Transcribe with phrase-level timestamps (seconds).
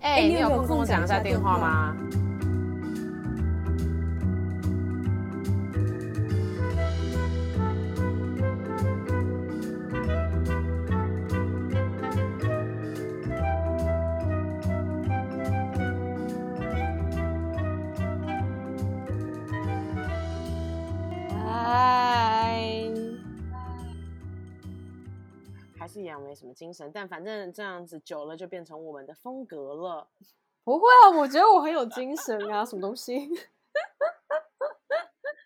[0.00, 1.96] 哎、欸，你有空跟我讲一下电话吗？
[26.00, 30.08] 是一样没什么精神，但反正这样子久了就变成我们的风格了。
[30.64, 33.28] 不会啊，我觉得我很有精神啊，什么东西？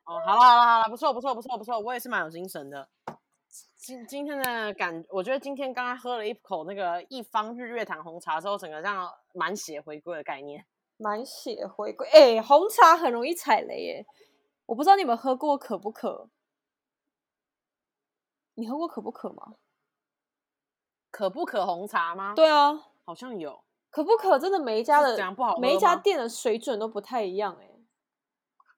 [0.05, 2.89] 哦，好了好了好了，不错不错不错不错，我也是蛮有精神的。
[3.77, 10.65] 今今天的感，我觉得今天刚刚喝了一口那个一方日月潭红茶之后，整个这样满血回归的概念。
[10.97, 14.07] 满血回归，哎、欸，红茶很容易踩雷耶。
[14.67, 16.29] 我不知道你们喝过可不可？
[18.55, 19.55] 你喝过可不可吗？
[21.15, 22.35] 可不可红茶吗？
[22.35, 23.63] 对啊，好像有。
[23.89, 27.71] 可不可真的每一家的不好，每一家店的水准都不太一样哎。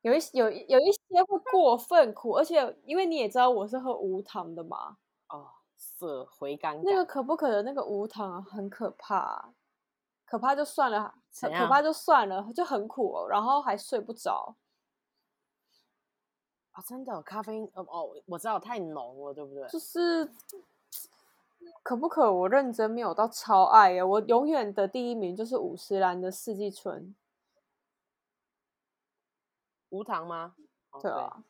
[0.03, 4.99] 有一有有一些会过分苦，而且因为你也知道我是喝无糖的嘛。
[5.31, 5.49] 哦，
[5.79, 6.79] 色回甘。
[6.85, 9.55] 那个可不可的那个无糖很可怕，
[10.27, 14.55] 可怕就算了，可怕就算了，就很苦哦，然后还睡不着。
[16.73, 19.67] 啊，真的咖啡因哦哦，我知道太浓了，对不对？
[19.69, 20.31] 就是。
[21.83, 22.33] 可不可？
[22.33, 27.15] 我认真没有到超爱耶，我永远的第一名就是五十岚的四季春。
[29.91, 30.57] 无糖吗？
[31.01, 31.45] 对啊，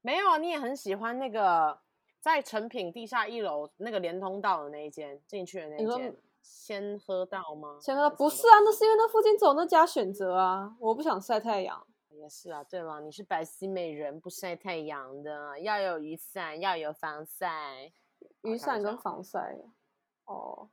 [0.00, 1.78] 没有啊，你也很喜欢那个
[2.20, 7.78] 在成品地下一楼那个连通道的那一间进去的那一间，先喝到吗？
[7.80, 11.86] 先喝到不是啊，那是因为那附近走那家选择啊，我不想晒太阳。
[12.10, 17.92] 也是啊，对了，你是白皙美人，不晒太阳的，要有雨伞，要有防晒。
[18.42, 19.56] 雨伞跟防晒，
[20.24, 20.68] 哦，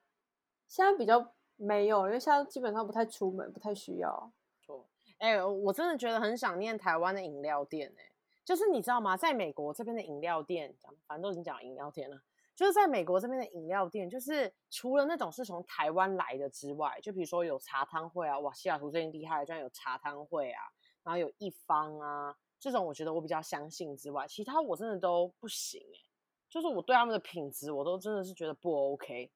[0.68, 4.32] 现在比较没有，因为现在基本上不太出门，不太需要。
[4.62, 8.12] 错，哎，我真的觉得很想念台湾的饮料店，哎，
[8.46, 9.18] 就是你知道吗？
[9.18, 12.22] 在美国这边的饮料店，讲反正都已经讲饮料店了，
[12.56, 20.62] 就是在美国这边的饮料店，就是除了那种是从台湾来的之外，就比如说有茶汤会啊，哇，西雅图最近厉害，居然有茶汤会啊，
[21.04, 26.09] 然后有一方啊，这种我觉得我比较相信之外，其他我真的都不行，哎。
[26.50, 29.32] 就是我对他们的品质，我都真的是觉得不 OK。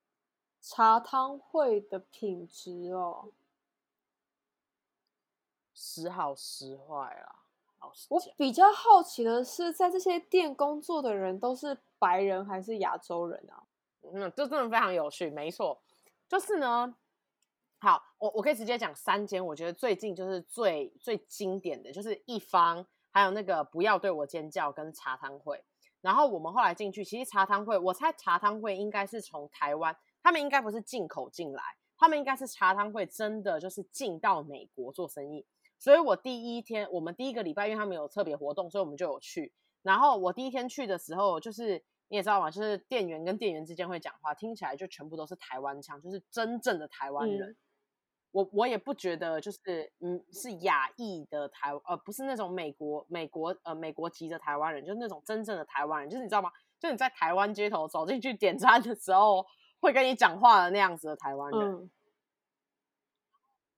[0.60, 3.30] 茶汤会的品质哦，
[5.74, 7.40] 时好时坏啊。
[8.10, 13.62] 我比较好奇的是，在这些店工作的人都是白人还是亚洲人啊？
[14.04, 15.30] 嗯，这真的非常有趣。
[15.30, 15.82] 没错，
[16.28, 16.96] 就是呢。
[17.80, 25.62] 好，我我可以直接讲三间，我觉得最近就是最最经典的就是一方，还有那个不要对我尖叫跟茶汤会。
[26.04, 31.64] 然后我们后来进去，其实茶汤会，我猜茶汤会应该是从台湾，他们应该不是进口进来，
[31.98, 35.46] 他们应该是茶汤会真的就是进到美国做生意。
[35.80, 39.54] 所以我第一天，我们第一个礼拜，因为他们有特别活动，所以我们就有去。
[39.82, 47.50] 然后我第一天去的时候，就是你也知道嘛，就是店员跟店员之间会讲话，听起来就全部都是台湾腔，就是真正的台湾人。
[47.50, 47.56] 嗯
[48.34, 49.60] 我我也不觉得就是
[50.00, 56.52] 嗯是亚裔的台呃不是那种美国美国呃美国籍的台湾人，就是那种真正的台湾人，就是你知道吗？
[56.80, 59.46] 就你在台湾街头走进去点餐的时候
[59.80, 61.74] 会跟你讲话的那样子的台湾人。
[61.76, 61.90] 嗯、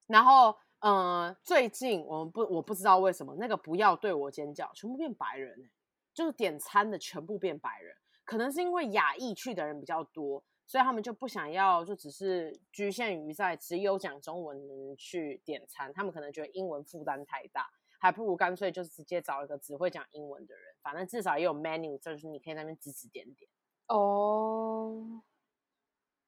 [0.08, 5.70] 然后嗯、呃，最近我们不我不知道为什么那个不要对我尖叫，全部变白人，
[6.14, 7.94] 就是点餐的全部变白人，
[8.24, 10.42] 可能是因为亚裔去的人比较多。
[10.68, 23.50] 所以他们就不想要，就只是局限于在只有讲中文的人去点餐，他们可能觉得英文负担太大，还不如干脆就直接找一个只会讲英文的人，反正至少也有 menu，就是你可以在那边指指点点。
[23.88, 25.22] 哦，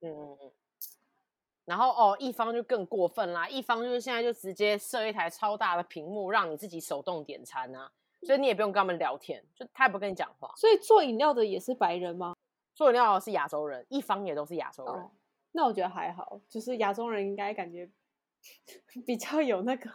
[0.01, 0.51] 嗯嗯嗯。
[1.65, 10.53] 然后哦，一方就更过分啦，一方就是现在就直接设一台超大的屏幕，让你自己手动点餐啊，所以你也不用跟他们聊天，就他也不跟你讲话。
[10.55, 12.35] 所以做饮料的也是白人吗？
[12.77, 14.93] 做饮料是亚洲人，一方也都是亚洲人。
[14.93, 15.11] Oh,
[15.51, 17.89] 那我觉得还好，就是亚洲人应该感觉
[19.03, 19.89] 比较有那个。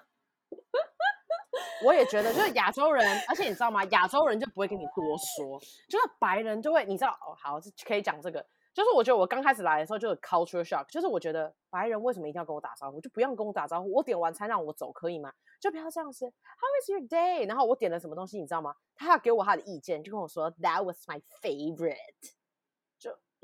[1.84, 3.84] 我也觉得，就是亚洲人，而且你知道吗？
[3.84, 8.44] 亚洲人就不会跟你多说，就是白人就会，你知道哦，好，可以讲这个。
[8.75, 13.00] 就是我觉得我刚开始来的时候就有 culture shock，就是我觉得白人为什么一定要跟我打招呼？
[13.00, 15.32] 就不用跟我打招呼，我点完餐让我走可以吗？
[15.61, 16.25] 就不要这样子。
[16.25, 17.46] How is your day？
[17.46, 18.75] 然后我点了什么东西，你知道吗？
[18.96, 22.32] 他要给我他的意见，就跟我说 That was my favorite。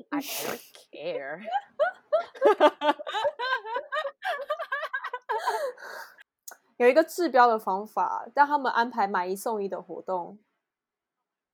[0.09, 0.61] I don't
[0.91, 1.41] care。
[6.77, 10.39] 有一个治标的方法，让他们安排买一送一的活动。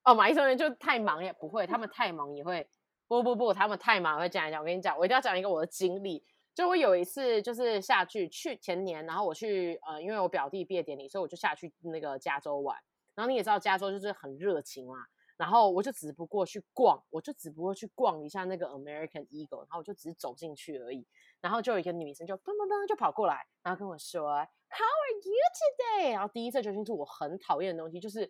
[0.04, 2.70] 哦，买一送一就太忙也不会，他们太忙也会。
[3.08, 4.62] 不不不，他们太忙会这样讲。
[4.62, 12.78] 我跟你讲，我一定要讲一个我的经历，就我有一次就是下去去前年，然后我去呃，因为我表弟毕业典礼，所以我就下去那个加州玩。
[13.16, 15.06] 然后你也知道加州就是很热情嘛，
[15.38, 21.06] 然后我就只不过去逛，我就只不过去逛一下那个 American Eagle，然后我就只是走进去而已。
[21.42, 26.14] 然后就有一个女生就噔噔噔就跑过来，然后跟我说 How are you today？
[26.14, 28.26] 然后第一次就清楚我很讨厌的东西就是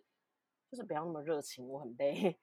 [0.70, 2.38] 就是不要那么热情，我很累。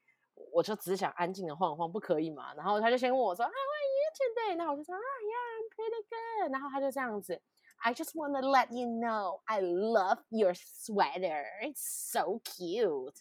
[0.51, 2.55] 我就只想安静的晃晃，不可以嘛？
[2.55, 4.57] 然后他就先问我说，How are you today？
[4.57, 6.51] 然后我就说啊，Yeah，I'm pretty good。
[6.51, 7.39] 然后他就这样子
[7.77, 11.45] ，I just want to let you know I love your sweater.
[11.61, 13.13] It's so cute。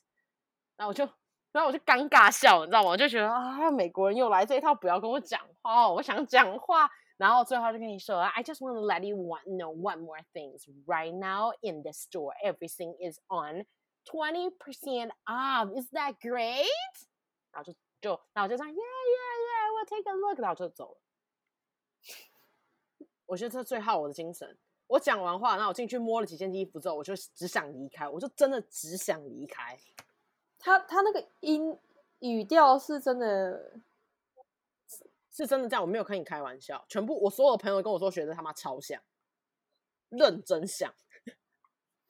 [0.76, 1.06] 然后我就，
[1.52, 2.88] 然后我就尴尬笑，你知道吗？
[2.88, 6.90] 我就觉得啊，美国人又来这一套，不要跟我讲话，我想讲话。
[7.18, 10.56] 然后最后他就跟你说，I just want to let you know one more thing.
[10.86, 13.66] Right now in the store, everything is on.
[14.04, 16.66] Twenty percent off, is that great?
[17.52, 20.40] 然后就就，然后就这样，Yeah, yeah, yeah, we'll take a look.
[20.40, 20.98] 然后就走了。
[23.26, 24.58] 我觉得这最耗我的精神。
[24.88, 29.78] 我讲完话，然后我进去摸了几件衣服之后，我就只想离开，我就真的只想离开。
[30.62, 31.78] 他他那个音
[32.20, 33.72] 语调是真的，
[35.30, 36.82] 是真的这样，我没有跟你开玩笑。
[36.88, 39.02] 全部我所有的朋友跟我说，学的他妈超像，
[40.08, 40.94] 认真像。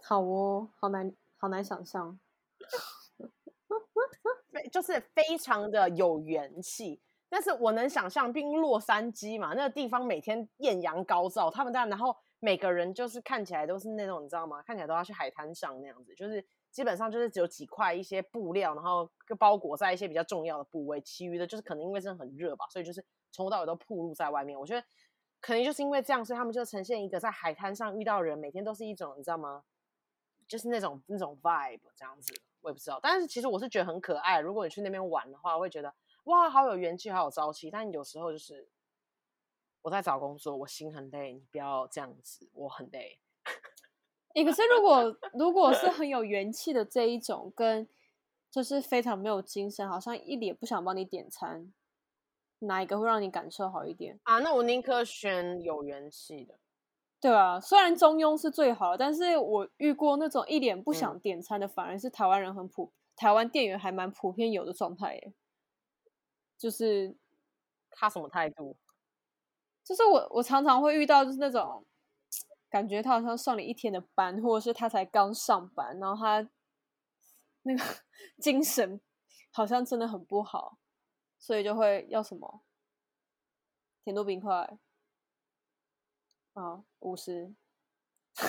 [0.04, 1.12] 好哦，好难。
[1.38, 2.20] 好难想象，
[4.70, 7.02] 就是非常的有元气。
[7.28, 14.62] 但是我能想象，毕竟洛杉矶嘛，那个地方每天艳阳高照，他们当然，然后每个人就是看起来都是那种，你知道吗？
[14.62, 24.58] 看起来都要去海滩上那样子，就是基本上就是只有几块一些布料，然后就包裹在一些比较重要的部位，其余的就是可能因为真的很热吧，所以就是从头到尾都暴露在外面。
[24.58, 24.84] 我觉得
[25.38, 29.62] 可能就是因为这样，所以他们就呈现一个在海滩上遇到人，每天都是一种，你知道吗？
[30.48, 32.98] 就是那种那种 vibe 这样子，我也不知道。
[33.02, 34.40] 但是其实我是觉得很可爱。
[34.40, 37.70] 如果你去那边玩的话，我会觉得哇，好有元气，好有朝气。
[37.70, 38.68] 但有时候就是
[39.82, 43.18] 我在找工作，我心很累，你不要这样子，我很累。
[44.34, 47.86] 欸，可是如果如果是很有元气的这一种，跟
[48.50, 51.72] 就是非常没有精神，好像一脸不想帮你点餐，
[52.60, 54.38] 哪一个会让你感受好一点啊？
[54.40, 56.58] 那我宁可选有元气的。
[57.20, 65.32] 对啊，虽然中庸是最好的，但是我遇过那种一脸不想点餐的，嗯、反而是台湾人很普，台湾店员还蛮普遍有的状态耶。
[66.58, 67.16] 就是
[67.90, 68.76] 他什么态度？
[69.84, 71.84] 就是我我常常会遇到，就是那种
[72.72, 76.48] 感觉他好像上了一天的班，或者是他才刚上班，然后他
[77.64, 77.84] 那个
[78.40, 78.98] 精神
[79.52, 80.78] 好像真的很不好，
[81.38, 82.62] 所以就会要什么
[84.02, 84.78] 甜度冰块。
[86.54, 87.54] 啊，五十，
[88.36, 88.44] 就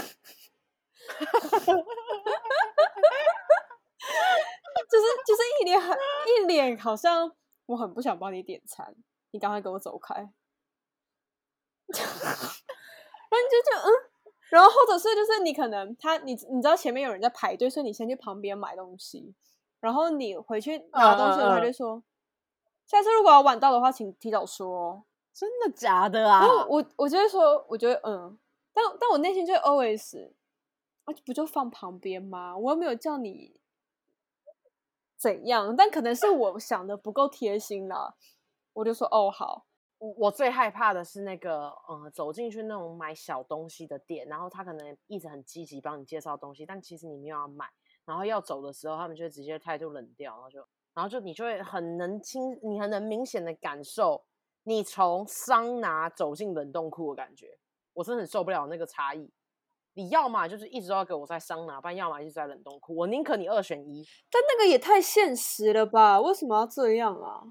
[5.00, 5.98] 是就是一脸很
[6.28, 7.34] 一脸好像
[7.66, 8.96] 我很不想帮你点餐，
[9.31, 10.16] 你赶快给我走开。
[11.94, 12.00] 然
[13.31, 13.90] 后你就就嗯，
[14.53, 19.33] 然后或者是就是你可能他你你知道前面有人在排队，所以你先去旁边买东西，
[19.79, 22.03] 然后你回去拿东西，他就说，uh, uh, uh.
[22.85, 25.03] 下次如果要晚到的话，请提早说。
[25.33, 26.45] 真的假的啊？
[26.45, 28.38] 我我我就会说，我觉得嗯，
[28.71, 30.29] 但但我内心就 always，
[31.05, 32.55] 啊，不就放旁边吗？
[32.55, 33.59] 我又没有叫你
[35.17, 38.13] 怎样，但可能是我想的不够贴心啦。
[38.73, 39.65] 我就说哦好，
[40.17, 47.65] 我最害怕的是那个嗯，走进去那种买小东西的店，然后他可能一直很积极帮你介绍东西，但其实你没有要买，
[48.05, 50.60] 然后要走的时候，他们就直接态度冷掉，然后就
[50.93, 54.24] 然后就你就会很能清，你很能明显的感受。
[54.65, 57.57] 你从桑拿走进冷冻库的感觉，
[57.93, 59.29] 我真的很受不了那个差异。
[59.93, 62.95] 你要么就是一直都要给我在桑拿，不然要么一直在冷冻库。
[62.95, 64.05] 我宁可你二选一。
[64.31, 66.22] 但那个也太现实了吧？
[66.22, 67.43] 为什么要这样啊？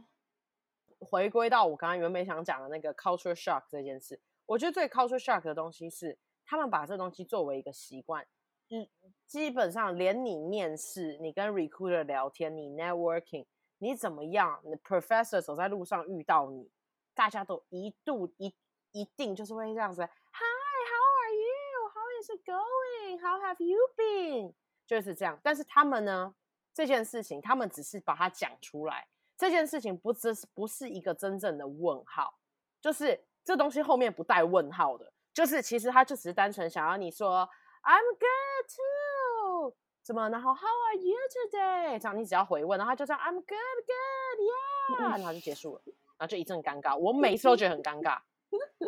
[1.04, 8.26] 回归到我刚刚原本想讲的那个 culture shock 这件事，我觉得最 culture shock 的东西是他们把这东西作为一个习惯，
[8.71, 8.88] 嗯，
[9.26, 13.47] 基本上连你面试、你跟 recruiter 聊天、你 networking，
[13.78, 16.71] 你怎么样，你 professor 走在路上遇到你。
[17.14, 18.54] 大家都一度一
[18.92, 24.54] 一定就是会这样子，Hi，how are you？How is it going？How have you been？
[24.87, 25.38] 就是这样。
[25.42, 26.35] 但是他们呢，
[26.73, 29.06] 这件事情他们只是把它讲出来，
[29.42, 32.32] 这件事情不只是不是一个真正的问号，
[32.80, 37.40] 就是这东西后面不带问号的，就是其实他就只是单纯想要你说
[37.82, 40.28] I'm good too，怎么？
[40.28, 41.99] 然后 How are you today？
[41.99, 45.82] 这样你只要回问，然后他就这样 I'm good good yeah，然后就结束了。
[45.87, 48.20] 然后就一阵尴尬，我每次都觉得很尴尬，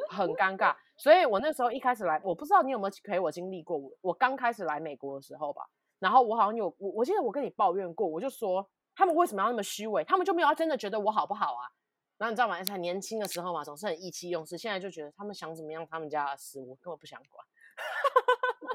[0.09, 0.77] 很尴尬。
[0.97, 3.77] 所以我那时候一开始来，我不知道你有没有陪我经历过。
[3.77, 5.69] 我我刚开始来美国的时候吧，
[5.99, 8.65] 然后我好像有我，我记得我跟你抱怨过，我就说
[8.95, 10.05] 他们为什么要那么虚伪？
[10.05, 11.71] 他们就没有要真的觉得我好不好啊？
[12.17, 12.63] 然后你知道吗？
[12.63, 14.57] 才年轻的时候嘛，总是很意气用事。
[14.57, 17.45] 现在就觉得他们想怎么样，他们家的事，我根本不想管。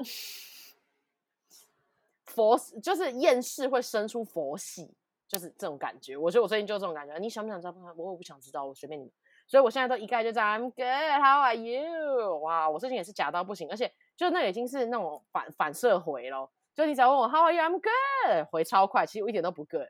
[2.26, 4.94] 佛就是厌世会生出佛系，
[5.26, 6.16] 就是这种感觉。
[6.16, 7.18] 我觉得我最近就这种感觉。
[7.18, 7.74] 你想不想知道？
[7.96, 9.10] 我也不想知道，我随便你。
[9.46, 10.60] 所以我现在都一概就这样。
[10.60, 11.20] I'm good.
[11.20, 12.38] How are you?
[12.40, 16.52] 哇，我最近也是假到不行，而且就那已经是那种反反射回咯。
[16.74, 17.60] 就你只要问我 How are you?
[17.60, 18.46] I'm good.
[18.50, 19.88] 回超快，其实我一点都不 good。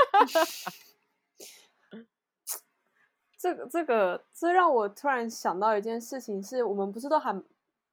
[3.38, 7.42] 这个这个这让我突然想到一件事情，是我们不是都还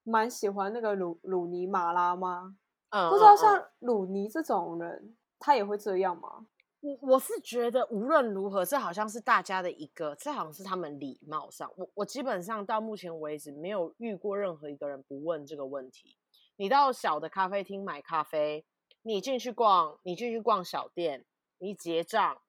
[0.04, 2.58] 蛮喜欢那个鲁鲁尼马拉吗？
[2.90, 6.48] 嗯，不知道像鲁尼这种人，嗯、他也会这样吗？
[6.80, 16.18] 我我是觉得无论如何，这好像是大家的一个，这好像是他们礼貌上，我我基本上到目前为止没有遇过任何一个人不问这个问题。
[16.58, 18.66] 你到小的咖啡厅买咖啡，
[19.02, 21.26] 你进去逛，你进去逛小店，
[21.60, 22.42] 你结账。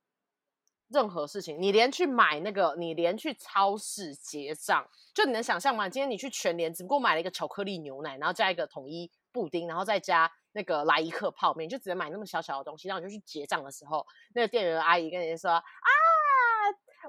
[0.91, 5.87] 任何事情，你连去买那个，你连去超市结账，就你能想象吗？
[5.87, 12.89] 今天你去全联，只不过买了一个巧克力牛奶，然后加一个统一布丁，然后再加那个来一克泡面，就只能买那么小小的东西。
[12.89, 15.61] 然后你就去结账的时候，那个店员阿姨跟你说：“啊，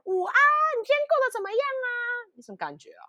[0.03, 0.35] 午安，
[0.81, 1.87] 你今天过得怎么样啊？
[2.35, 3.07] 你什么感觉啊？”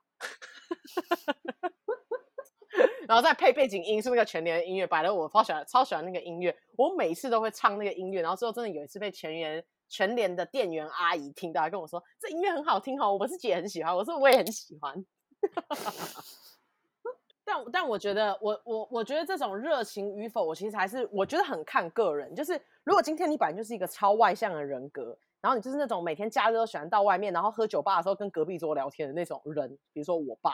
[3.10, 8.22] 然后再配背景音是那个全联的音乐，摆了我超喜欢超喜欢那个音乐，我每次都会唱那个音乐。
[8.22, 9.64] 然后之后真的有一次被全联。
[9.92, 14.94] 全联的店员阿姨听到，跟我说：“这音乐很好听哦，我自己也很喜欢。”我说：“我也很喜欢。
[17.44, 22.32] ”但但我觉得，我我我觉得这种热情与否，我其实还是我觉得很看个人。
[22.36, 22.52] 就是
[22.84, 30.52] 如果今天你本来就是一个超外向的人格，然后你就是那种每天假日都喜欢到外面，然后喝酒吧的时候跟隔壁桌聊天的那种人，比如说我爸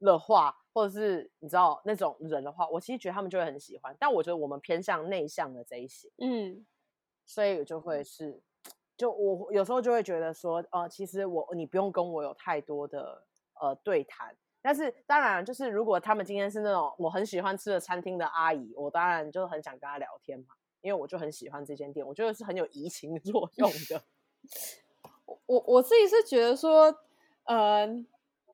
[0.00, 3.96] 的话，或者是你知道那种人的话，我其实觉得他们就会很喜欢。
[3.98, 6.64] 但我觉得我们偏向内向的这一些，嗯，
[7.26, 8.40] 所以就会是。
[8.96, 13.22] 就我有时候就会觉得说，呃，其实我你不用跟我有太多的
[13.60, 20.46] 呃对谈，但是当然就是如果他们今天是那种我很喜欢吃的餐厅的阿姨，我当然就很想跟她聊天嘛，
[20.80, 24.02] 因为我就很喜欢这间店，我觉得是很有移情 作用的。
[25.46, 26.92] 我我自己是觉得说，
[27.44, 27.86] 呃，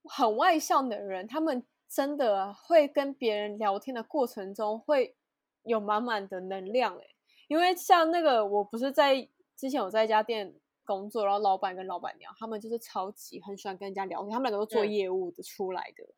[0.05, 5.17] 很外向的人，他们真的会跟别人聊天的过程中会
[5.63, 7.15] 有满满的能量，诶，
[7.49, 9.29] 因为像那个我不是在。
[9.57, 10.53] 之前我在一家店
[10.85, 16.03] 工作，然后老板跟老板娘他们就是超级很喜欢跟人家聊天，他们两个都做业务的出来的。
[16.03, 16.15] 嗯、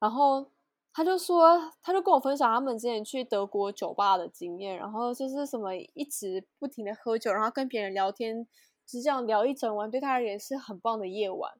[0.00, 0.50] 然后
[0.92, 8.44] 他就说，他就跟我分享他们之前去德国酒吧的经验，然后就是什么一直不停的喝酒，然后跟别人聊天，
[8.84, 11.52] 就是这样聊一整晚，对他而言是很棒的夜晚。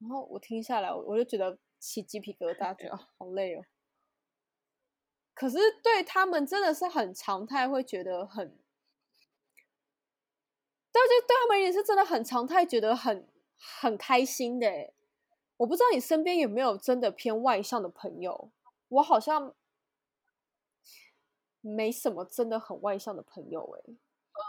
[0.00, 3.64] 然后我听下来，我就觉得起鸡皮疙瘩，觉得好累哦。
[5.34, 8.48] 可是对他们真的是很常态，会觉得很。
[10.90, 14.92] 对，就对他们也是真的很常态，觉得很很开心的。
[15.58, 18.50] 我不知道你身边有没有真的偏外向的朋友？
[18.88, 19.54] 我好像
[21.60, 23.76] 没什么真的很外向的朋友。
[23.76, 23.92] 哎，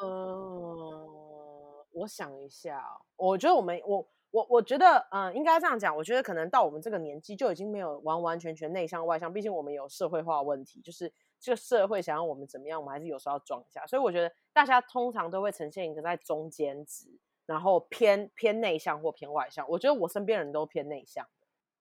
[0.03, 5.96] 嗯，我想一下，我觉得我们，我我我觉得，嗯，应该这样讲。
[5.96, 9.34] 我觉得可能到我们这个年纪，就已经没有完完全全内向外向。
[9.34, 11.14] 毕竟我们有社会化问题，就是。
[11.42, 13.88] 这个社会想要我们怎么样，我们还是有时候要装一下。
[13.88, 17.08] 所以我觉得大家通常都会呈现一个在中间值，
[17.46, 19.66] 然后偏偏内向或偏外向。
[19.70, 21.26] 我觉得我身边人都偏内向，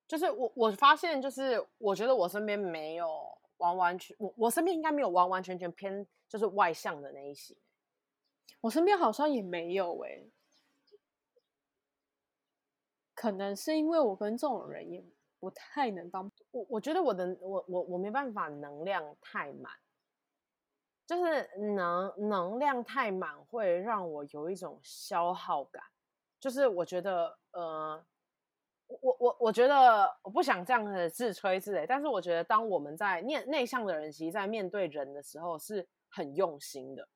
[0.07, 7.57] 就是我我发现，就是我觉得我身边没有完完全，我我身边应该没有完完全全偏就是外向的那一些。
[8.61, 10.23] 我身边好像也没有哎、
[13.21, 15.05] 可能是因为我跟这种人也。
[15.41, 19.73] 不太能当我，我觉得我的我我我没办法能量太满，
[21.07, 25.81] 就是能能量太满会让我有一种消耗感，
[26.41, 28.05] 就是我觉得呃，
[28.89, 37.09] 我我我觉得我不想这样子自吹自擂，但是我觉得当我们在面内向的人，其实在面对人的时候是很用心的，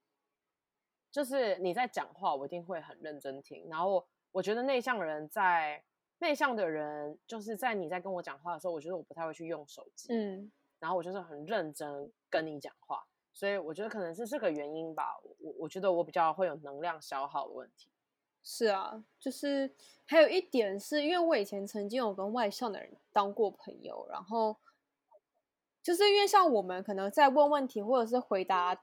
[1.10, 5.82] 就是你在讲话，我一定会很认真听，然后我觉得内向的人在。
[6.22, 15.18] 内向的人就是在你在跟我讲话的时候，我觉得我不太会去用手机，嗯，然后我就是很认真跟你讲话，所以我觉得可能是这个原因吧。
[15.40, 17.88] 我我觉得我比较会有能量消耗的问题。
[18.44, 19.74] 是啊，就是
[20.04, 24.56] 还有一点是因为我以前曾经有跟外向的人当过朋友，然后
[25.82, 28.80] 就是因为像我们可能在问问题或者是回答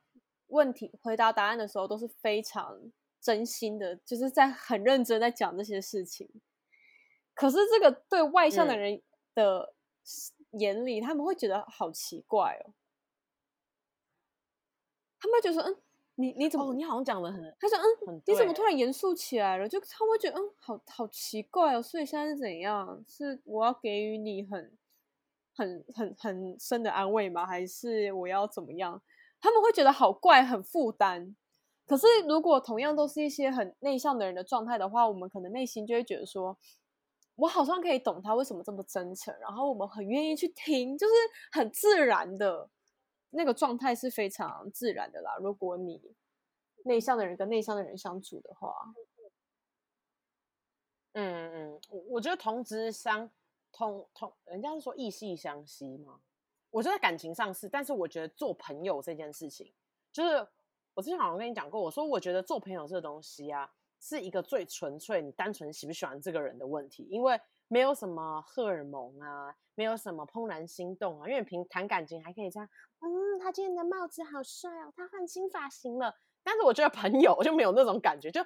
[0.48, 2.92] 问题、回答答案的时候都是非常
[3.22, 6.30] 真心的，就是在很认真在讲这些事情。
[7.40, 9.02] 可是这个对外向的人
[9.34, 9.74] 的
[10.52, 12.74] 眼里，嗯、他们会觉得好奇怪哦。
[15.22, 15.78] 他们就说：“嗯，
[16.16, 17.78] 你你怎么、哦、你好像讲的很，他说
[18.08, 19.70] 嗯，你怎么突然严肃起来了？
[19.70, 21.82] 就他会觉得嗯，好好奇怪哦。
[21.82, 23.02] 所以现在是怎样？
[23.08, 24.78] 是我要给予你很
[25.54, 27.46] 很很很深的安慰吗？
[27.46, 29.02] 还是我要怎么样？
[29.40, 31.38] 他们会觉得好怪，很负担。
[31.86, 36.58] 可是如果同样都是一些很内向的人的状态的话，我们可能内心就会觉得说，
[37.40, 41.14] 我好像可以懂他为什么这么真诚，然后我们很愿意去听，就是
[41.52, 42.70] 很自然的。
[43.32, 45.38] 那个状态是非常自然的啦。
[45.40, 46.02] 如果你
[46.86, 48.74] 内向的人跟内向的人相处的话，
[51.14, 53.30] 嗯嗯，我我觉得同质相
[53.72, 56.20] 同同，人家是说异性相吸嘛。
[56.72, 59.72] 我觉得感情上是，但是我觉得做朋友这件事情，
[60.12, 60.48] 就是
[60.96, 72.70] 我之前好像跟你讲过，我说我觉得做朋友这个东西啊，是一个最纯粹，你单纯喜不喜欢这个人的问题，因为没有什么荷尔蒙啊，没有什么怦然心动啊，因为平谈感情还可以这样。
[73.02, 76.14] 嗯，他今天的帽子好帅哦，他换新发型了。
[76.44, 78.42] 但是我觉得朋友就没有那种感觉，就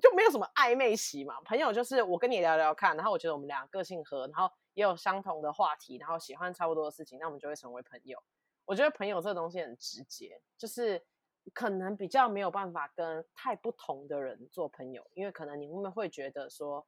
[0.00, 1.40] 就没有什么暧昧期嘛。
[1.42, 8.16] 朋友就是我跟你聊聊看，然后我觉得我们俩个性合，然后也有相同的话题，然后喜欢差不多的事情，那我们就会成为朋友。
[8.64, 11.04] 我觉得朋友这个东西很直接，就是
[11.52, 16.86] 可能比较没有办法跟太不同的人做朋友，因为可能你们会觉得说，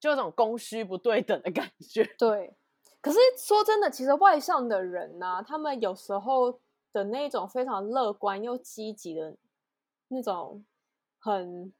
[0.00, 2.04] 就有种供需不对等的感觉。
[2.18, 2.56] 对。
[3.00, 6.60] 可是说真的，其实外向的人呢、啊，他们有时候
[6.92, 9.36] 的那种非常乐观又积极的
[10.06, 10.64] 那种，
[11.18, 11.72] 很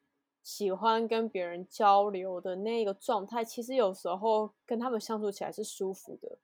[0.43, 6.39] 喜欢跟别人交流的那个状态，其实有时候跟他们相处起来是舒服的，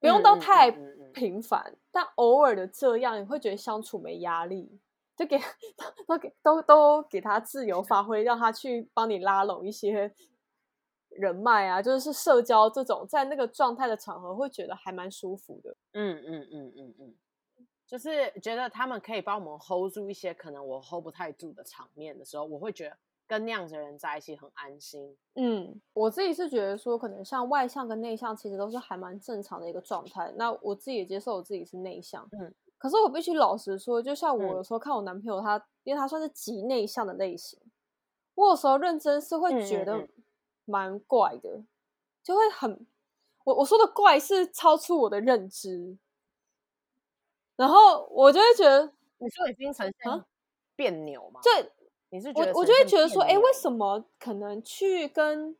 [0.00, 0.70] 不用到太
[1.12, 4.80] 频繁，嗯嗯嗯嗯、但偶尔的这样，你会觉得相处没压力，
[5.22, 5.38] 就给
[6.06, 10.14] 都给都都给他自由发挥，让他去帮你拉拢一些。
[11.14, 15.76] 人脉啊，就是社交这种，在那个状态的场合，会觉得还蛮舒服的。
[15.92, 17.14] 嗯嗯嗯嗯嗯，
[17.86, 25.14] 就是觉得他们可以帮我们 hold 住一些可能我 hold 不太住的场面的时候，我会觉得跟那样子的人在一起很安心。
[25.34, 30.32] 嗯，我自己是觉得说，可能像外向跟内向，其实都是还蛮正常的一个状态。
[30.36, 32.26] 那我自己也接受我自己是内向。
[32.32, 37.56] 嗯，可是我必须老实说，就像我有时候看我男朋友他，嗯、因为他算是极内向的类型，
[38.34, 40.08] 我有时候认真是会觉得、
[40.64, 41.62] 蛮怪的，
[42.24, 42.84] 就会很
[43.44, 45.96] 我我说的怪是超出我的认知，
[47.54, 50.24] 然后我就会觉得你说已经呈现
[50.74, 51.38] 别扭吗？
[51.40, 51.70] 对，
[52.10, 55.56] 你是我我就会觉得说，哎，为什么可能去跟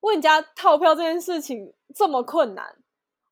[0.00, 2.81] 问人家套票这件事情这么困难？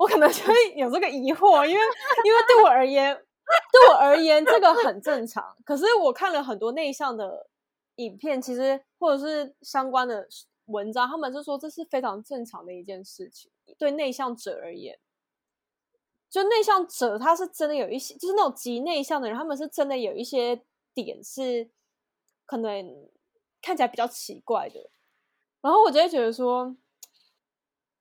[0.00, 1.84] 我可能就会有这个疑惑，因为
[2.24, 5.54] 因为对我而言，对我而言这个很正常。
[5.64, 7.50] 可是我看了很多内向的
[7.96, 10.26] 影片，其实或者是相关的。
[10.66, 14.96] 文章他们是说，这是非常正常的一件事情，对内向者而言，
[16.30, 20.62] 就内向者他是真的有一些，就是那种极内向的人，他们是真的有一些
[20.94, 21.68] 点是
[22.46, 23.10] 可能
[23.60, 24.88] 看起来比较奇怪的。
[25.60, 26.76] 然后我就会觉得说，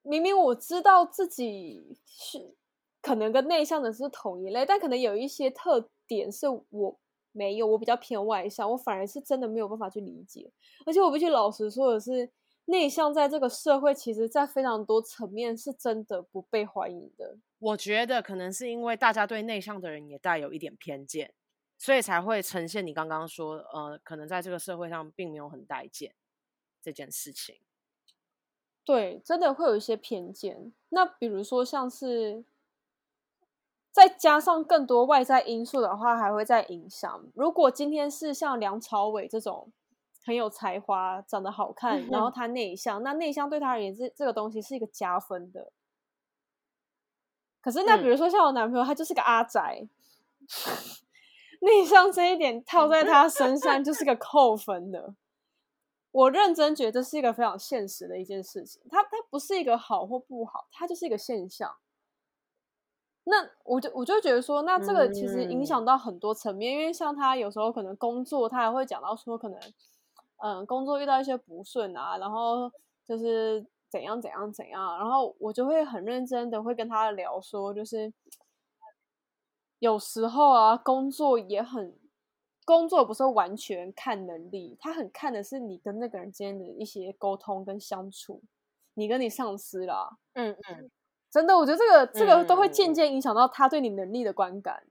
[0.02, 2.56] 明明我知道自己是
[3.02, 7.00] 可能跟内向的是同一类，但可能有一些特点是我
[7.32, 10.52] 没有，我比较偏外向，我反而是真的没有办法去理解。
[10.86, 12.32] 而且我必须老实说的是。
[12.66, 17.36] 内向在这个社会，其实，在非常多层面是真的不被欢迎的。
[17.58, 21.34] 我觉得可能是因为大家对内向的人也带有一点偏见，
[21.80, 26.14] 所以才会呈现你刚刚说，呃，可能在这个社会上并没有很待见
[26.80, 27.56] 这件事情。
[28.90, 30.74] 对，真的会有一些偏见。
[30.90, 32.44] 那比如说，像是
[33.92, 37.24] 再加上更多外在因素的话，还会再影响。
[37.36, 39.72] 如果今天是像梁朝伟这种。
[40.26, 45.72] 很有才华，长得好看，然后他内向，嗯、那内向对他而言，这这个东西是一个加分的。
[47.62, 49.88] 可是，那比如说像我男朋友，嗯、他就是个阿宅，
[51.62, 55.16] 内向这一点套在他身上就是个扣分的。
[56.12, 61.76] 我认真觉得这是一个非常现实的一件事情，它它不是一个好或不好，它就是一个现象。
[63.26, 69.60] 那我就我就觉得说，那这个其实影响到很多层面，嗯、因为像他有时候可能工作，他还会讲到说可能。
[70.42, 72.72] 嗯，工作遇到一些不顺啊，然后
[73.04, 78.14] 就是怎样怎样怎样，然后我就会很认真的会跟他聊说，就是
[79.80, 81.94] 有时候啊，工作也很，
[82.70, 88.44] 工作不是完全看能力，他很看的是你跟那个人之间的一些沟通跟相处，
[88.94, 90.92] 你跟你上司啦，嗯嗯，
[91.32, 94.84] 真的，我觉得这个这个都会渐渐影响到他对你能力的观感。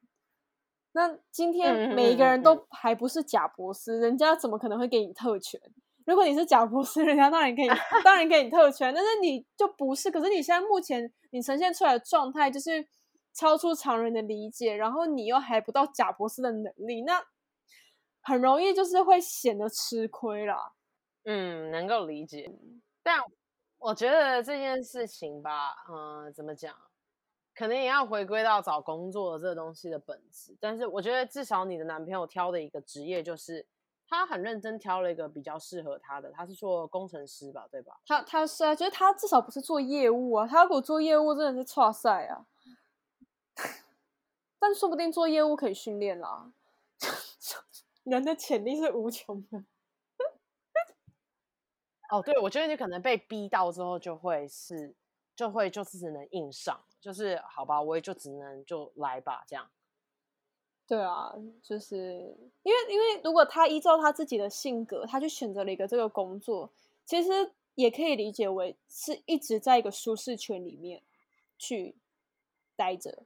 [0.91, 5.61] 那今天每一个人都还不是贾博士，人家怎么可能会给你特权？
[6.05, 7.69] 如果你是贾博士，人家当然可以，
[8.03, 8.93] 当然给你特权。
[8.93, 12.85] 但是你就不是，可是你现在目前你呈现出来的状态就是
[13.33, 17.23] 超出常人的理解，然后你又还不到贾博士的能力，那
[18.29, 20.73] 很容易就是会显得吃亏啦。
[21.25, 22.51] 嗯，能够理解，
[23.03, 23.19] 但
[23.79, 26.77] 我觉得这件事情吧，嗯、呃，怎么讲，
[27.55, 30.57] 可能也要回归到找工作的这个东西的本质。
[30.61, 33.67] 但是我觉得至少你的男朋友挑的一个职业就是。
[34.11, 38.01] 他很认真挑了一个比较适合他的，他是做工程师吧，对吧？
[38.07, 42.47] 他他是啊，觉得他至少不是做业务啊，他如果做业务真的是挫赛啊。
[44.59, 46.51] 但说不定做业务可以训练啦，
[48.11, 49.64] 人的潜力是无穷的。
[52.11, 54.94] 哦，对，我觉得你可能被逼到之后就会是，
[55.37, 59.71] 就会就是只能硬上，就是好吧，我也就只能就来吧，这样。
[60.87, 66.73] 对啊，就是因为因为如果他依照他自己的性格，他去选择了一个这个工作，
[67.05, 71.03] 其实也可以理解为是一直在一个舒适圈里面
[71.59, 71.94] 去
[72.75, 73.25] 待着。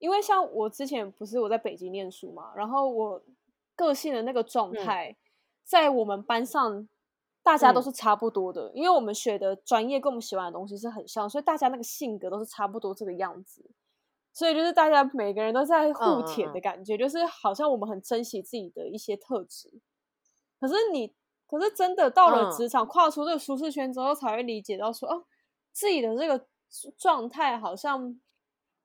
[0.00, 3.22] 因为像我之前不是我在北京念书嘛，然后我
[3.78, 5.16] 个性的那个状态，
[5.62, 6.88] 在我们班上
[7.44, 13.70] 大家都是差不多的，因为我们学的专业跟我们喜欢的东西是很像，所以大家那个性格都是差不多这个样子。
[14.32, 19.80] 所以就是大家每个人都在互舔的感觉，嗯，就是好像我们很珍惜自己的一些特质。
[20.60, 21.14] 可是你，
[21.46, 25.24] 可是真的到了职场，跨出这个舒适圈之后，才会理解到说，哦，
[25.72, 26.46] 自己的这个
[26.96, 28.20] 状态好像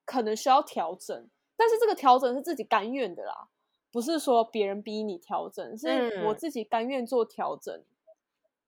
[0.06, 1.30] 可能需要调整。
[1.56, 3.50] 但是这个调整是自己甘愿的啦，
[3.94, 7.74] 不是说别人逼你调整，是我自己甘愿做调整。
[7.74, 7.86] 嗯。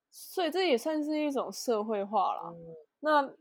[0.09, 2.53] 所以这也算是一种社会化了。
[2.55, 2.75] 嗯。
[3.01, 3.33] 那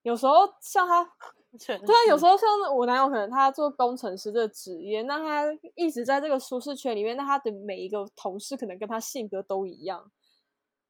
[0.00, 1.12] 有时候像他。
[1.54, 5.44] 对啊，有时候像我男友，可能他做工程师这个职业，那他
[5.76, 10.10] 一直在这个舒适圈里面，那他的每一个同事可能跟他性格都一样，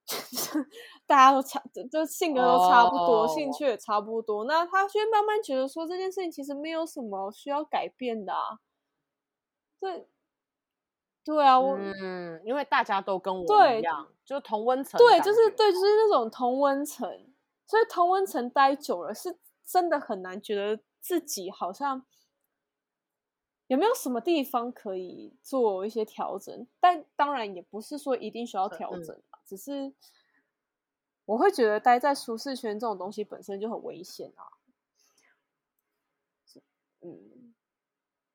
[1.07, 3.31] 大家都差，就性格都差不多，oh.
[3.31, 8.61] 兴趣也差不多，那他就会慢慢觉得说这件事情其实没有什么需要改变的啊。
[9.79, 10.09] 对，
[11.25, 17.09] 对啊，我嗯，因为大家都跟我一样，就同温层，对，就是对，就是那种同温层，
[17.67, 19.39] 所以同温层待久了是。
[19.67, 22.05] 真的很难觉得自己好像
[23.67, 29.95] 有没有什么地方可以做一些调整，但当然也不是说一定需要调整，嗯，只是
[31.25, 34.45] 我会觉得待在舒适圈这种东西本身就很危险啊。
[37.01, 37.55] 嗯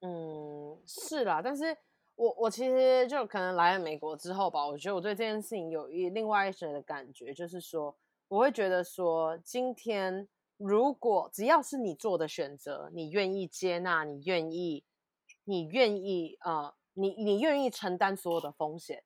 [0.02, 1.78] 嗯，是啦，但是
[2.20, 7.96] 我我其实就可能来了美国之后吧，我觉得我对这件事情有一另外一种的感觉，就是说
[8.28, 10.28] 我会觉得说今天。
[10.62, 14.84] 如果只要是你做的选择，你愿意接纳，你愿意，
[15.46, 19.02] 你愿意，呃，你你愿意承担所有的风险，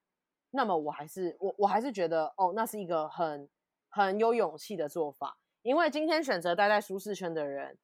[0.49, 3.47] 那么我还是我我还是觉得，哦，那是一个很
[3.87, 5.37] 很有勇气的做法。
[5.61, 7.77] 因为今天选择待在舒适圈的人，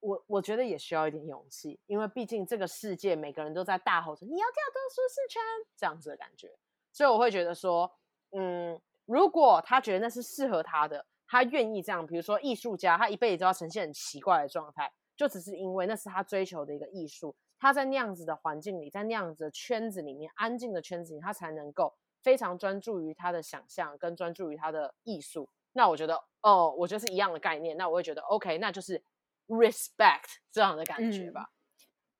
[0.00, 5.42] 我我觉得也需要一点勇气，因为毕竟这个世界每个人都在大吼着你要跳脱舒适圈
[5.76, 6.50] 这样子的感觉，
[6.92, 7.90] 所以我会觉得说，
[8.32, 11.04] 嗯，如果他觉得那是适合他的。
[11.28, 17.34] 他愿意这样，比如说艺术家，他一辈子都要呈现很奇怪的状态，就只是因为那是他追求的一个艺术。
[17.58, 25.48] 他在那样子的环境里，在那样子的圈子里面，安静的圈子里，他才能够非常专注于他的想象，跟专注于他的艺术。
[25.72, 27.74] 那我觉得，哦，我觉得是一样的概念。
[27.78, 29.02] 那我会觉得，OK，那就是
[29.48, 31.42] respect 这样的感觉吧。
[31.42, 31.52] 嗯、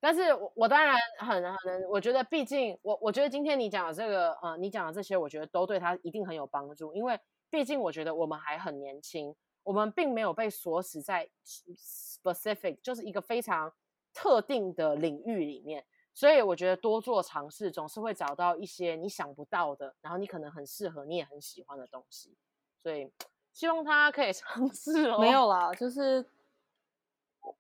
[0.01, 7.19] 但是我，我当然很很能，我觉得，毕竟我我觉得今天你讲的这个，呃，你讲的这些，我觉得都对他一定很有帮助，因为。
[7.55, 11.29] 毕竟，我觉得我们还很年轻，我们并没有被锁死在
[11.77, 13.71] specific，就是一个非常
[14.15, 15.85] 特定的领域里面。
[16.15, 22.35] 所以，我觉得多做尝试，总是会找到一些你想不到的，然后你可能很适合，你也很喜欢的东西。
[22.83, 23.13] 所以，
[23.53, 25.19] 希望他可以 尝试哦。
[25.19, 26.27] 没有啦，就是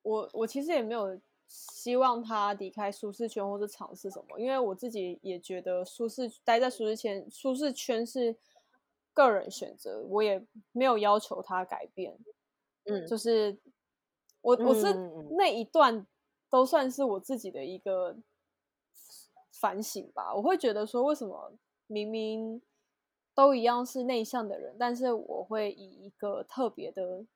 [0.03, 8.37] 我我其实也没有希望他离开舒适圈或者尝试什么，因为我自己也觉得舒适待在舒适圈，舒适圈是。
[9.15, 10.43] 个人选择，我也
[10.73, 12.19] 没有要求他改变。
[12.85, 13.59] 嗯，就是
[14.41, 14.87] 我我是
[15.37, 16.07] 那一段
[16.49, 18.17] 都算是我自己的一个
[19.51, 20.35] 反省吧。
[20.35, 21.53] 我会觉得说，为什么
[21.87, 22.63] 明明
[23.35, 27.27] 都一样是内向的人，但是我会以一个特别的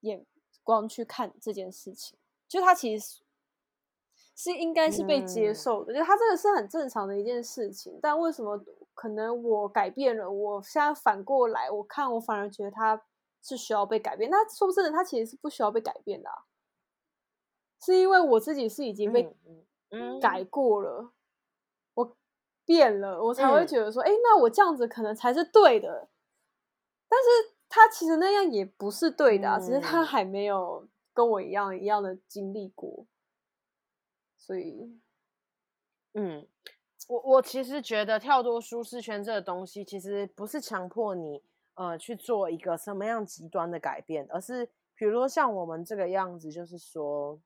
[0.00, 0.26] 眼
[0.64, 2.18] 光去看这件事情？
[2.48, 3.20] 就他其实
[4.34, 8.60] 是应该是被接受的，就他这个是很正常的一件事情，但为什么？
[8.96, 13.02] 可能我改变了，我现在反过来，我看我反而觉得他
[13.42, 14.30] 是需要被改变。
[14.30, 16.44] 那说真的，他其实是不需要被改变的啊，
[17.80, 19.36] 是因为我自己是已经被
[20.20, 21.12] 改过了，嗯嗯、
[21.94, 22.16] 我
[22.64, 26.08] 变了，我才会觉得说，哎、嗯，那我这样子可能才是对的。
[27.08, 33.06] 但是他其实那样也不是对的啊，嗯、只是他还没有跟我一样一样的经历过，
[34.36, 35.00] 所以，
[36.12, 36.46] 嗯。
[37.06, 41.42] 我我其实觉得跳脱舒适圈这个东西，其实不是强迫你
[41.74, 47.38] 呃去做一个什么样极端的改变，而是比如说像我们这个样子，就是说，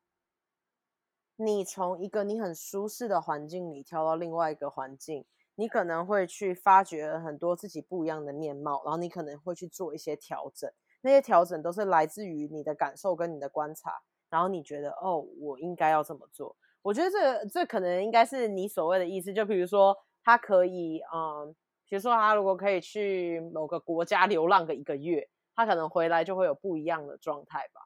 [1.34, 5.24] 你从一个你很舒适的环境里跳到另外一个环境，
[5.58, 16.54] 你可能会去发掘很多自己不一样的面貌，然后你可能会去做一些调整，那些调整都是来自于你的感受跟你的观察，然后你觉得哦，我应该要这么做。
[16.80, 21.52] 我觉得这这可能应该是你所谓的意思，就比如说他可以，嗯，
[21.88, 27.80] 比如说他如果可以去某个国家流浪个一个月，他可能回来就会有不一样的状态吧？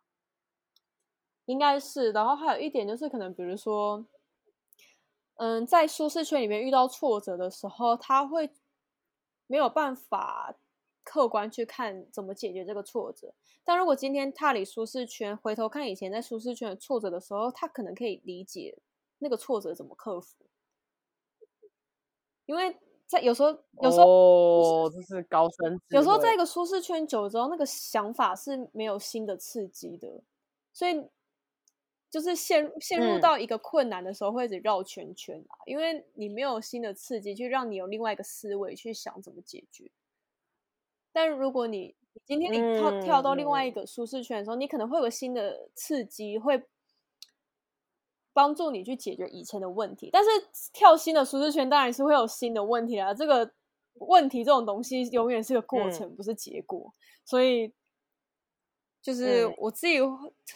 [1.47, 2.13] 应该是。
[2.13, 4.05] 然后还有一点就是，可能比如说，
[5.37, 8.51] 嗯，在舒适圈里面遇到挫折的时候，他会
[9.47, 10.55] 没有办法
[11.05, 13.35] 客观去看怎么解决这个挫折。
[13.64, 18.79] 但如果今天踏离舒适圈，回头看以前在舒适圈的挫折的时候，他可能可以理解。
[19.18, 20.45] 那个挫折怎么克服？
[22.47, 25.81] 因为在有时候，有时候哦，这是高深。
[25.90, 30.23] 有时候在一个舒适圈久了之后，那个想法是没有新的刺激的，
[30.73, 31.09] 所以
[32.12, 39.90] 就是陷陷入到一个困难的时候，会一直绕圈圈啊，嗯，因为你没有新的刺激，去让你有另外一个思维去想怎么解决。
[41.12, 41.96] 但如果你
[42.27, 46.62] 今天你跳，嗯，跳到另外一个舒适圈的时候，你可能会有个新的刺激，会。
[48.35, 50.31] 帮助你去解决以前的问题，但是
[50.72, 53.12] 跳新的舒适圈当然是会有新的问题啦。
[53.12, 53.53] 这个
[53.96, 56.90] 问题这种东西永远是个过程，嗯、不是结果。
[57.27, 57.70] 所以，
[59.03, 59.99] 就是我自己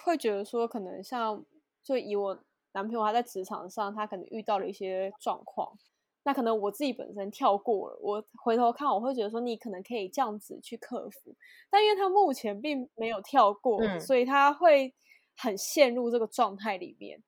[0.02, 1.44] 会觉得说，可能像
[1.82, 2.38] 就以我
[2.72, 5.76] 男朋友他在职场上，他可能遇到了一些状况，
[6.22, 11.34] 那可能我自己本身跳过了，我回头看我会觉得说，你可能可以这样子去克服。
[11.68, 14.94] 但因为他目前并没有跳过，嗯、所以他会
[15.36, 17.22] 很陷入这个状态里面。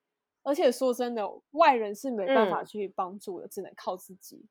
[0.45, 4.47] 而且说真的，外人是没办法去帮助的，嗯、只能靠自己。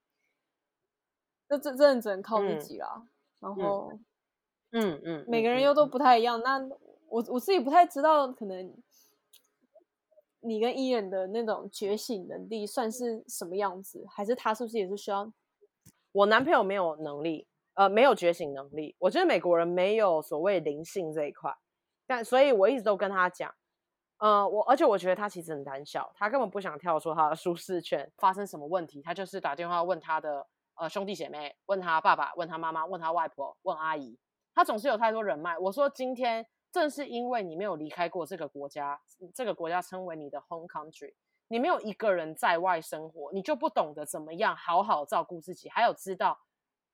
[1.48, 2.88] 那这真的只能靠自己啦。
[2.98, 3.92] 嗯、然后，
[4.72, 6.40] 嗯嗯，每个人又都不太一样。
[6.40, 6.76] 嗯、那
[7.10, 8.76] 我我自己不太知道，可能
[10.42, 14.06] 你跟 Ian 的那种觉醒能力算是什么样子？
[14.10, 15.32] 还是他是不是也是需要？
[16.12, 18.96] 我男朋友没有能力，呃，没有觉醒能力。
[19.00, 21.56] 我觉得美国人没有所谓灵性这一块，
[22.06, 23.54] 但所以我一直都跟他讲。
[24.20, 28.12] 呃，我而且我觉得他其实很胆小，他根本不想跳出他的舒适圈。
[28.18, 34.18] 发生什么问题，他就是打电话问他的呃兄弟姐妹，问他爸爸，问他妈妈，问他外婆，问阿姨。
[34.58, 35.56] 他总是有太多人脉。
[35.60, 39.00] 我说今天正是因为你没有离开过这个国家，
[39.32, 41.14] 这个国家称为你的 home country，
[41.48, 46.40] 你没有一个人在外生活，你就不懂得怎么样好好照顾自己，还有知道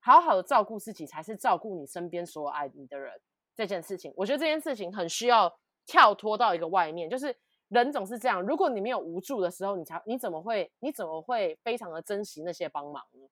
[0.02, 3.14] 好好的照顾自己才是照顾你身边所有爱你的人
[3.56, 4.14] 这件事情。
[4.18, 5.58] 我觉得这件事情很需要。
[5.86, 7.36] 跳脱到一个外面，就是
[7.68, 8.42] 人总是这样。
[8.42, 13.28] 如果你没有无助的时候，你才你怎么会你怎么会非常的珍惜那些帮忙呢？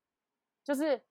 [0.61, 1.01] 就是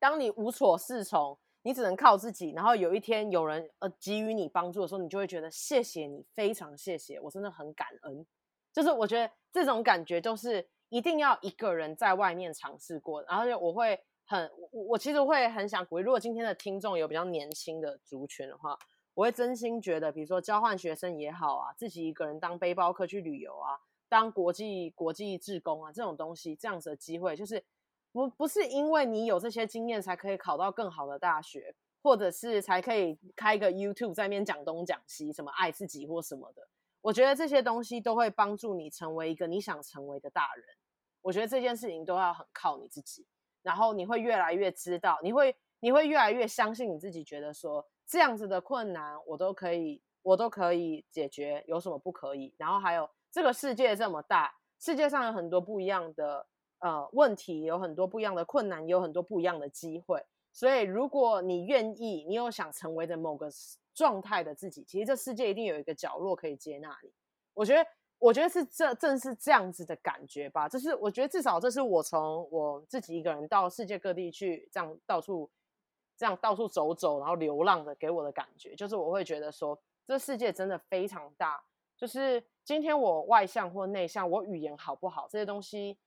[0.00, 8.24] 当你无所适从，你只能靠自己，然后有一天有人呃给予你帮助的时候，你就会觉得谢谢你，非常谢谢，我真的很感恩。
[8.72, 18.78] 就是我觉得这种感觉就是一定要一个人在外面尝试过，然后就我会很我我其实会很想鼓励，如果今天的听众有比较年轻的族群的话。
[19.16, 27.64] 我会真心觉得，比如说交换学生也好啊，自己一个人当背包客去旅游啊，当国际国际志工啊，这种东西，这样子的机会，就是
[28.14, 36.62] 不不是因为你有这些经验才可以考到更好的大学，或者是才可以开一个 YouTube 在那边讲东讲西，什么爱自己或什么的。
[37.00, 40.64] 我觉得这些东西都会帮助你成为一个你想成为的大人。
[41.22, 43.26] 我觉得这件事情都要很靠你自己，
[43.62, 47.86] 然后你会越来越知道，你会你会越来越相信你自己，觉得说。
[48.06, 52.54] 这样子的困难我都可以，我都可以解决，有什么不可以？
[52.58, 56.46] 然后还有这个世界这么大，世界上有很多不一样的
[56.84, 60.22] 呃问题，有很多不一样的困难，有很多不一样的机会。
[60.52, 63.48] 所以如果你愿意，你有想成为的某个
[63.94, 67.10] 状态的自己，其实这世界一定有一个角落可以接纳你。
[67.54, 70.68] 我觉得，我觉得是这正是这样子的感觉吧。
[70.68, 75.50] 这是我觉得至少这是我从我自己一个人到世界各地去这样到处。
[76.16, 81.60] 这样到处走走，然后流浪的给我的感觉，就是我会觉得说，这世界真的非常大。
[81.96, 85.98] 就是今天我外向或内向，我语言好不好，这些东西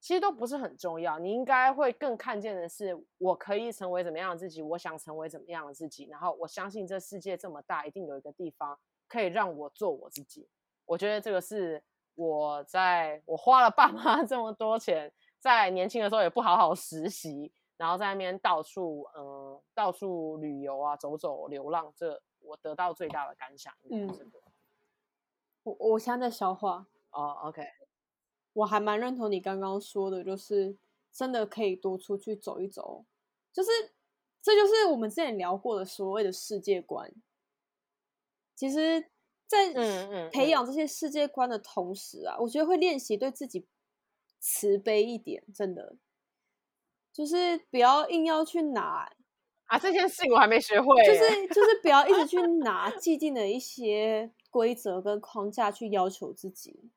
[0.00, 1.18] 其实都不是很重要。
[1.18, 6.04] 你应该会更看见的是，我可以成为怎么样的自己，我想成为怎么样的自己。
[6.06, 8.78] 然后我相信这世界这么大，一定有一个地方
[9.08, 10.48] 可以让我做我自己。
[10.84, 11.82] 我觉得这个是
[12.14, 17.52] 我在我花了爸妈 这么多钱，在年轻的时候也不好好实习。
[17.76, 23.70] 然后在那边到处，嗯、呃，到处旅游啊，走走流浪，这我得到最大的感想。
[23.90, 24.08] 嗯，
[25.62, 26.86] 我我现在在消化。
[27.10, 27.62] 哦，OK。
[28.56, 30.74] 我还蛮认同你刚刚说的，就是
[31.12, 33.04] 真的可以多出去走一走，
[33.52, 33.70] 就是
[34.40, 37.12] 这就是我们之前聊过的所谓的世界观。
[38.54, 39.10] 其实，
[39.46, 39.74] 在
[40.32, 43.66] 培养这些世界观的同时啊，我觉得会练习对自己
[44.40, 45.96] 慈悲一点，真的，
[47.12, 49.12] 就是不要硬要去拿。
[49.66, 56.88] 啊，这件事情我还没学会，就是就是不要一直去 拿既定的一些规则跟框架去要求自己。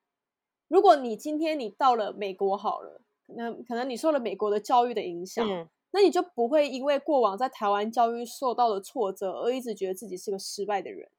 [0.70, 11.10] 如果你今天你到了美国好了，可能可能你受了美国的教育的影响，嗯，那你就不会因为过往在台湾教育受到的挫折而一直觉得自己是个失败的人。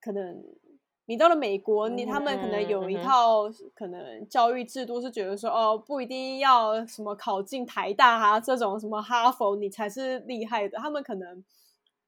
[0.00, 0.44] 可能。
[1.08, 3.44] 你到了美国，你他们可能有一套
[3.76, 11.44] 可能教育制度，是觉得说哦，不一定要什么考进台大啊这种什么哈佛你才是厉害的，他们可能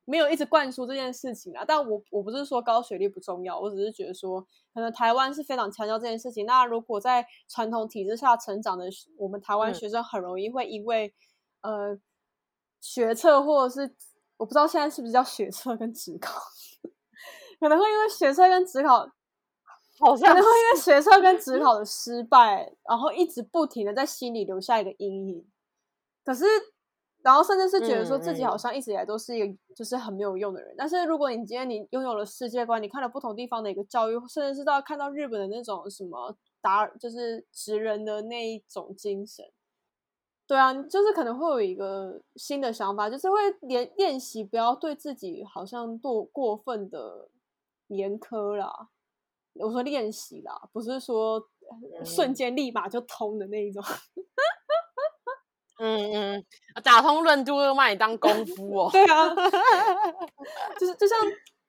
[0.09, 1.65] 没有一直灌输这件事情啊。
[1.67, 4.41] 但我我不是说高学历不重要，我只是觉得说，
[4.73, 6.47] 可能台湾是非常强调这件事情。
[6.47, 8.87] 那如果在传统体制下成长的
[9.19, 11.15] 我们台湾学生，很容易会因为、
[11.61, 11.99] 嗯、呃
[12.81, 13.95] 学测或者是
[14.39, 16.41] 我不知道现在是不是叫学测跟职考。
[17.61, 19.01] 可能会因为学测跟职考，
[20.01, 25.45] 好像可能会因为学测跟职考 的失败，然后一直不停的在心里留下一个阴影。
[26.25, 26.45] 可是，
[27.23, 30.75] 然后甚至是觉得说自己好像一直以来都是一个就是很没有用的人。
[30.77, 39.45] 但是如果你今天你拥有了世界观，你看了不同地方的一个教育，甚至是到看到日本的那种什么达，就是职人的那一种精神。
[40.47, 47.29] 对啊，就是可能会有一个新的想法，就是会练练习不要对自己好像多过分的。
[47.89, 48.91] 严苛啦，
[49.55, 51.43] 我说练习啦，不是说
[52.05, 53.83] 瞬间立马就通的那一种。
[54.15, 54.23] 嗯
[55.79, 56.45] 嗯嗯，
[56.83, 58.91] 打通任督二脉当功夫哦。
[58.93, 59.35] 对啊，
[60.79, 61.19] 就是就像，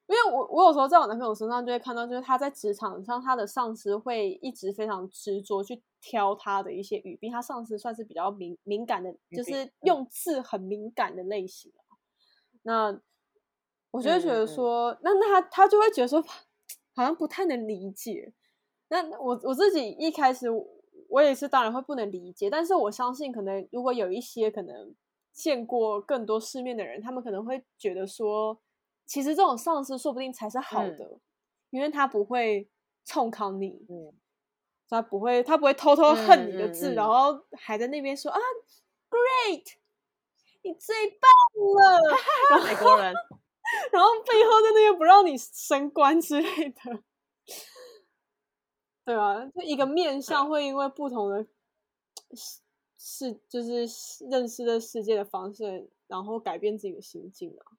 [0.06, 11.72] 因为我我有时候在我男朋友身上就会看到，就是他在职场上，他的上司会一直非常执着去挑他的一些语病，他上司算是比较敏敏感的，就是用字很敏感的类型。
[12.62, 13.00] 那。
[13.92, 16.22] 我就会觉得说，嗯嗯、那那他他就会觉得说，
[16.94, 18.32] 好像不太能理解。
[18.88, 20.46] 那我我自己一开始
[21.10, 24.94] 我也是当然会不能理解，但是我相信可能如果有一些可能
[25.32, 28.58] 见过更多世面的人，他们可能会觉得说，
[29.06, 31.20] 其实这种上司说不定才是好的，嗯、
[31.70, 32.68] 因为他不会
[33.04, 34.14] 冲康你，嗯，
[34.88, 38.38] 他不会他不会偷偷恨你的字，嗯嗯嗯、然后还在那边说啊
[39.10, 39.64] ，great，
[40.62, 41.30] 你最棒
[41.76, 43.14] 了， 美国人。
[43.92, 47.02] 然后背后在那边不让你升官之类的，
[49.04, 51.46] 对啊，就一个面相会因为不同的
[52.98, 53.86] 世，就是
[54.30, 57.76] 认识的世界的方式，然后改变自己的心境啊。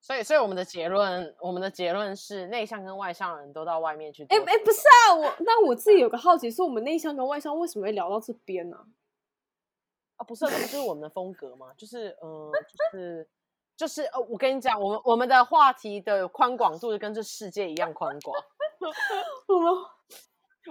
[0.00, 4.24] 所以，所以我们的结论，我们的结论是内向跟外向的人都到外面去。
[4.24, 8.86] 哎哎，不是啊，我那我自己有个好奇，是我们内向跟外向为什么会聊到这边呢？
[10.16, 11.74] 啊，不是，这不是我们的风格吗？
[11.76, 12.50] 就是，嗯，
[12.92, 13.28] 就是。
[13.76, 18.34] 就是呃，我跟你讲，我们我们的话题的宽广度就跟这世界一样宽广，
[19.48, 19.70] 我们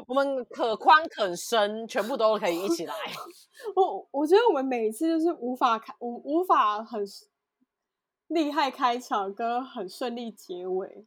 [0.08, 2.94] 我们可宽可深，全部都可以一起来。
[3.76, 7.04] 我我觉得我们每一次就是无法开，无无法很
[8.28, 11.06] 厉害开场，跟很顺利结尾。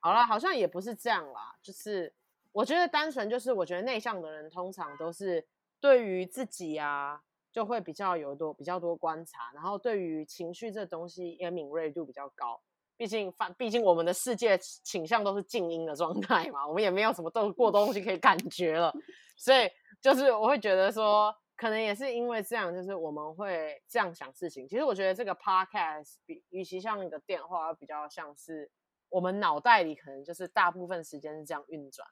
[0.00, 2.14] 好啦，好像也不是这样啦，就是
[2.52, 5.46] 我觉得单纯就是，我觉得内向的人通常都是
[5.80, 7.22] 对于自己啊。
[7.54, 12.60] 就会比较有多比较多观察，然后对于情绪这东西也敏锐度比较高。
[12.96, 18.92] 毕竟，反毕竟我们的世界倾向都是静音的状态嘛，我们也没有什么都过东西可以感觉了。
[19.36, 19.68] 所以，
[20.00, 24.66] 就是我会觉得说，可能也是因为这样，就是我们会这样想事情。
[24.68, 28.70] 其实我觉得这个 podcast 比与其像一个电话，比较像是
[29.08, 32.06] 我们脑袋里可能就是大部分时间是这样运转，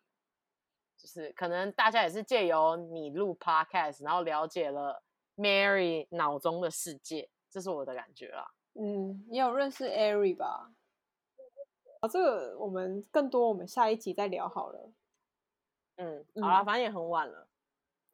[0.96, 5.02] 就是可能大家也是借由你录 podcast，然后了解了。
[5.34, 8.46] Mary 脑中的世界，这是我的感觉啦。
[8.74, 10.70] 嗯，你有认识 Ari 吧？
[12.00, 14.92] 啊，这个我们更多，我们下一集再聊好了。
[15.96, 17.46] 嗯，好了，反正也很晚了，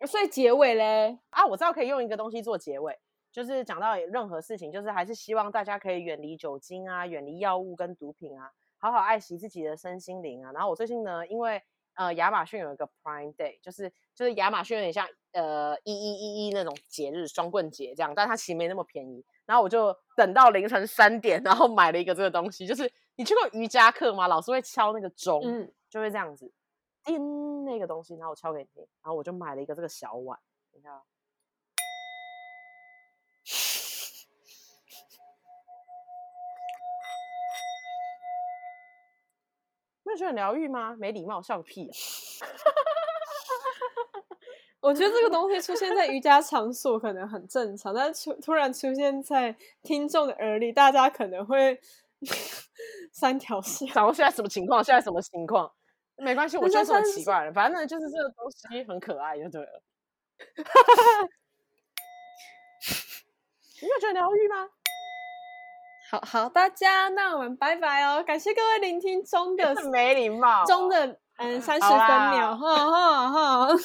[0.07, 1.19] 所以结尾嘞？
[1.31, 2.99] 啊，我知道可以用一个东西做结尾，
[3.31, 10.53] 就是讲到任何事情，就是还是希望大家可以远离酒精啊，远离药物跟毒品啊，好好爱惜自己的身心灵啊。
[10.53, 11.63] 然后我最近呢，因为
[11.99, 19.25] 呃，亚马逊有一个 Prime Day，就是就是亚马逊有点像呃一一一一那种节日，双棍节这样，但它其实没那么便宜。
[19.45, 24.29] 然后我就等到凌晨三点，然后买了一个这个东西，就是你去过瑜伽课吗？
[24.29, 26.49] 老师会敲那个钟，嗯，就会这样子
[27.03, 28.81] 叮那个东西，然后我敲给你听。
[29.03, 30.39] 然后我就买了一个这个小碗，
[30.73, 30.93] 你看，
[40.09, 40.97] 不是觉得很疗愈吗？
[40.99, 41.93] 没礼貌，笑个屁啊！
[44.81, 51.79] 我觉得这个东西出现在瑜伽场所可能很正常，但是突突然出现在听众的耳里，大家可能会
[53.13, 53.87] 三条线。
[53.93, 54.83] 然后现在什么情况？
[54.83, 55.71] 现在什么情况？
[56.17, 57.53] 没关系，我觉得很奇怪了。
[57.53, 59.83] 反正就是这个东西很可爱，就对了。
[63.81, 64.69] 你有觉得疗愈吗？
[66.11, 68.23] 好好，大家，那我们拜拜哦！
[68.27, 73.69] 感谢各位聆听中的 没礼貌中的嗯 三十分秒，哈哈哈。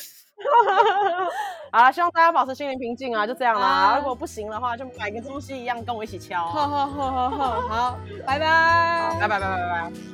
[1.71, 3.67] 好了，希望大家保持心灵平静啊，就这样啦。
[3.67, 6.45] 啊、如果不行的话，就买个东西一样跟我一起敲。
[6.47, 10.12] 好好好好好，好，拜拜，拜拜拜拜拜拜。